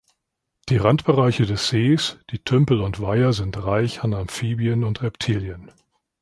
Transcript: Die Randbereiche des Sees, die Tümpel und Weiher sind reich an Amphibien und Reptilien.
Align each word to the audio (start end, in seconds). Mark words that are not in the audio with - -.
Die 0.69 0.77
Randbereiche 0.77 1.45
des 1.45 1.67
Sees, 1.69 2.17
die 2.31 2.39
Tümpel 2.39 2.81
und 2.81 3.01
Weiher 3.03 3.33
sind 3.33 3.63
reich 3.63 4.03
an 4.03 4.15
Amphibien 4.15 4.83
und 4.83 5.03
Reptilien. 5.03 5.71